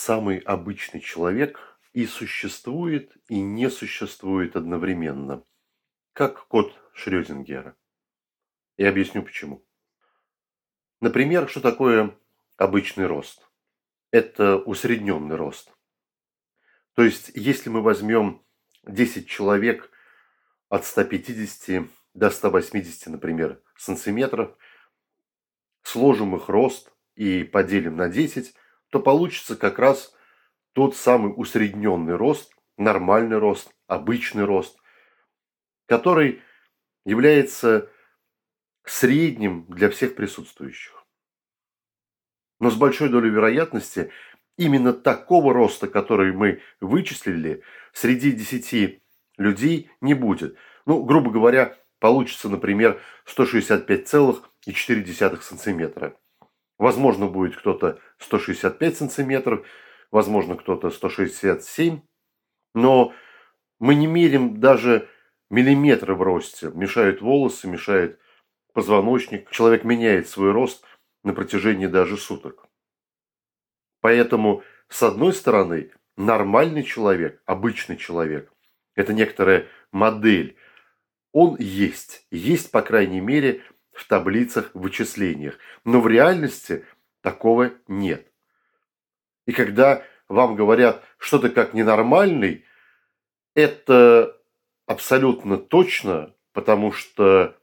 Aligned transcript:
самый 0.00 0.38
обычный 0.38 1.00
человек 1.00 1.78
и 1.92 2.06
существует, 2.06 3.12
и 3.28 3.40
не 3.40 3.68
существует 3.68 4.56
одновременно, 4.56 5.44
как 6.14 6.46
кот 6.46 6.74
Шрёдингера. 6.94 7.76
И 8.78 8.84
объясню 8.84 9.22
почему. 9.22 9.62
Например, 11.00 11.48
что 11.48 11.60
такое 11.60 12.16
обычный 12.56 13.06
рост? 13.06 13.46
Это 14.10 14.56
усредненный 14.56 15.36
рост. 15.36 15.70
То 16.94 17.02
есть, 17.02 17.30
если 17.34 17.68
мы 17.68 17.82
возьмем 17.82 18.42
10 18.84 19.28
человек 19.28 19.90
от 20.70 20.86
150 20.86 21.86
до 22.14 22.30
180, 22.30 23.06
например, 23.08 23.62
сантиметров, 23.76 24.56
сложим 25.82 26.36
их 26.36 26.48
рост 26.48 26.90
и 27.16 27.44
поделим 27.44 27.96
на 27.96 28.08
10, 28.08 28.54
то 28.90 29.00
получится 29.00 29.56
как 29.56 29.78
раз 29.78 30.14
тот 30.72 30.96
самый 30.96 31.32
усредненный 31.34 32.16
рост, 32.16 32.54
нормальный 32.76 33.38
рост, 33.38 33.74
обычный 33.86 34.44
рост, 34.44 34.78
который 35.86 36.42
является 37.04 37.90
средним 38.84 39.64
для 39.68 39.90
всех 39.90 40.14
присутствующих. 40.14 41.04
Но 42.58 42.70
с 42.70 42.76
большой 42.76 43.08
долей 43.08 43.30
вероятности 43.30 44.10
именно 44.56 44.92
такого 44.92 45.54
роста, 45.54 45.88
который 45.88 46.32
мы 46.32 46.60
вычислили, 46.80 47.62
среди 47.92 48.32
10 48.32 49.00
людей 49.38 49.90
не 50.00 50.14
будет. 50.14 50.56
Ну, 50.84 51.04
грубо 51.04 51.30
говоря, 51.30 51.78
получится, 51.98 52.48
например, 52.48 53.00
165,4 53.26 55.40
сантиметра. 55.40 56.16
Возможно, 56.80 57.26
будет 57.26 57.56
кто-то 57.56 58.00
165 58.16 58.96
сантиметров, 58.96 59.66
возможно, 60.10 60.56
кто-то 60.56 60.88
167, 60.88 62.00
но 62.74 63.12
мы 63.78 63.94
не 63.94 64.06
мерим 64.06 64.60
даже 64.60 65.06
миллиметры 65.50 66.14
в 66.14 66.22
росте. 66.22 66.70
Мешают 66.72 67.20
волосы, 67.20 67.68
мешает 67.68 68.18
позвоночник. 68.72 69.50
Человек 69.50 69.84
меняет 69.84 70.26
свой 70.30 70.52
рост 70.52 70.82
на 71.22 71.34
протяжении 71.34 71.86
даже 71.86 72.16
суток. 72.16 72.66
Поэтому, 74.00 74.62
с 74.88 75.02
одной 75.02 75.34
стороны, 75.34 75.92
нормальный 76.16 76.82
человек, 76.82 77.42
обычный 77.44 77.98
человек, 77.98 78.50
это 78.94 79.12
некоторая 79.12 79.66
модель, 79.92 80.56
он 81.32 81.56
есть, 81.58 82.26
есть, 82.30 82.70
по 82.70 82.80
крайней 82.80 83.20
мере, 83.20 83.62
в 84.00 84.06
таблицах, 84.06 84.70
вычислениях. 84.72 85.58
Но 85.84 86.00
в 86.00 86.08
реальности 86.08 86.86
такого 87.20 87.72
нет. 87.86 88.26
И 89.46 89.52
когда 89.52 90.02
вам 90.26 90.56
говорят 90.56 91.04
что-то 91.18 91.50
как 91.50 91.74
ненормальный, 91.74 92.64
это 93.54 94.40
абсолютно 94.86 95.58
точно, 95.58 96.34
потому 96.52 96.92
что 96.92 97.58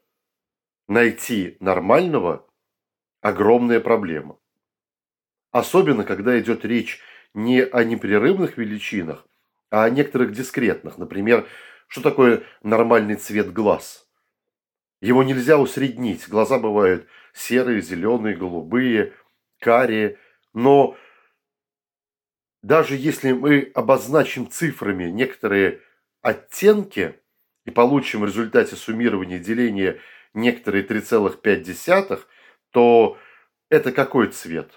найти 0.87 1.57
нормального– 1.59 2.45
огромная 3.21 3.79
проблема. 3.79 4.37
Особенно, 5.51 6.03
когда 6.03 6.39
идет 6.39 6.65
речь 6.65 7.01
не 7.33 7.63
о 7.63 7.83
непрерывных 7.83 8.57
величинах, 8.57 9.27
а 9.71 9.85
о 9.85 9.89
некоторых 9.89 10.33
дискретных. 10.33 10.99
Например, 10.99 11.47
что 11.87 12.01
такое 12.01 12.43
нормальный 12.61 13.15
цвет 13.15 13.51
глаз? 13.51 14.06
Его 15.01 15.23
нельзя 15.23 15.57
усреднить. 15.57 16.27
Глаза 16.27 16.57
бывают 16.57 17.07
серые, 17.33 17.81
зеленые, 17.81 18.35
голубые, 18.35 19.13
карие. 19.59 20.17
Но 20.53 20.97
даже 22.63 22.95
если 22.95 23.31
мы 23.31 23.71
обозначим 23.75 24.49
цифрами 24.49 25.05
некоторые 25.05 25.81
оттенки 26.21 27.19
и 27.65 27.71
получим 27.71 28.21
в 28.21 28.25
результате 28.25 28.75
суммирования 28.75 29.39
деления 29.39 29.99
некоторые 30.33 30.83
3,5, 30.83 32.21
то 32.71 33.17
это 33.69 33.91
какой 33.91 34.27
цвет? 34.27 34.71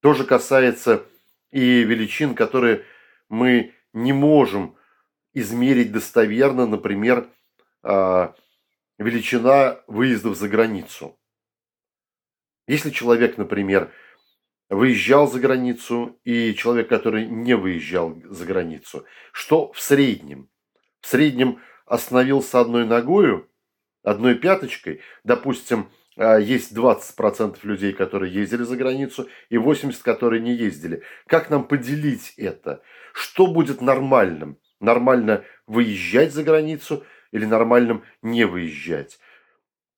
То 0.00 0.14
же 0.14 0.24
касается 0.24 1.04
и 1.50 1.82
величин, 1.82 2.34
которые 2.34 2.84
мы 3.28 3.74
не 3.92 4.12
можем 4.12 4.76
измерить 5.32 5.92
достоверно, 5.92 6.66
например, 6.66 7.28
а, 7.82 8.34
величина 9.00 9.80
выездов 9.86 10.36
за 10.36 10.48
границу. 10.48 11.18
Если 12.68 12.90
человек, 12.90 13.38
например, 13.38 13.90
выезжал 14.68 15.26
за 15.26 15.40
границу 15.40 16.20
и 16.22 16.54
человек, 16.54 16.88
который 16.88 17.26
не 17.26 17.56
выезжал 17.56 18.14
за 18.24 18.44
границу, 18.44 19.04
что 19.32 19.72
в 19.72 19.80
среднем? 19.80 20.48
В 21.00 21.08
среднем 21.08 21.60
остановился 21.86 22.60
одной 22.60 22.86
ногою, 22.86 23.48
одной 24.04 24.34
пяточкой, 24.34 25.00
допустим, 25.24 25.90
а, 26.16 26.36
есть 26.36 26.72
20% 26.72 27.64
людей, 27.64 27.94
которые 27.94 28.32
ездили 28.32 28.62
за 28.64 28.76
границу, 28.76 29.28
и 29.48 29.56
80%, 29.56 30.02
которые 30.04 30.42
не 30.42 30.52
ездили. 30.52 31.02
Как 31.26 31.48
нам 31.48 31.64
поделить 31.64 32.34
это? 32.36 32.82
Что 33.14 33.46
будет 33.46 33.80
нормальным? 33.80 34.58
Нормально 34.78 35.44
выезжать 35.66 36.32
за 36.32 36.42
границу 36.42 37.04
или 37.32 37.44
нормальным 37.44 38.04
не 38.22 38.44
выезжать? 38.44 39.18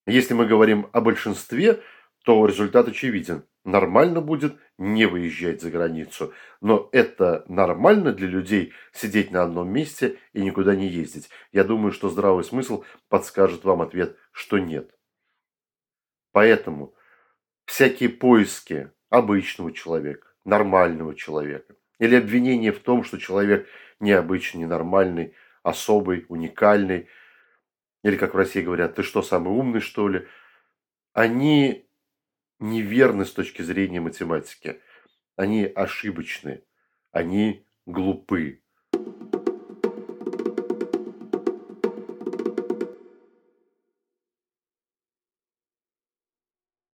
Если 0.06 0.34
мы 0.34 0.46
говорим 0.46 0.88
о 0.92 1.00
большинстве, 1.00 1.80
то 2.24 2.44
результат 2.46 2.88
очевиден. 2.88 3.44
Нормально 3.64 4.20
будет 4.20 4.56
не 4.76 5.06
выезжать 5.06 5.62
за 5.62 5.70
границу. 5.70 6.32
Но 6.60 6.88
это 6.92 7.44
нормально 7.48 8.12
для 8.12 8.26
людей 8.26 8.72
сидеть 8.92 9.30
на 9.30 9.42
одном 9.44 9.68
месте 9.68 10.18
и 10.32 10.42
никуда 10.42 10.74
не 10.74 10.88
ездить. 10.88 11.30
Я 11.52 11.62
думаю, 11.62 11.92
что 11.92 12.08
здравый 12.08 12.42
смысл 12.42 12.84
подскажет 13.08 13.64
вам 13.64 13.82
ответ, 13.82 14.16
что 14.32 14.58
нет. 14.58 14.92
Поэтому 16.32 16.94
всякие 17.66 18.08
поиски 18.08 18.90
обычного 19.10 19.72
человека, 19.72 20.26
нормального 20.44 21.14
человека, 21.14 21.74
или 21.98 22.16
обвинение 22.16 22.72
в 22.72 22.80
том, 22.80 23.04
что 23.04 23.18
человек 23.18 23.68
необычный, 24.00 24.62
ненормальный, 24.62 25.34
особый, 25.62 26.26
уникальный, 26.28 27.08
или, 28.02 28.16
как 28.16 28.34
в 28.34 28.36
России 28.36 28.62
говорят, 28.62 28.96
ты 28.96 29.02
что, 29.02 29.22
самый 29.22 29.50
умный, 29.50 29.80
что 29.80 30.08
ли, 30.08 30.26
они 31.12 31.86
неверны 32.58 33.24
с 33.24 33.32
точки 33.32 33.62
зрения 33.62 34.00
математики. 34.00 34.80
Они 35.36 35.64
ошибочны, 35.64 36.64
они 37.10 37.66
глупы. 37.86 38.61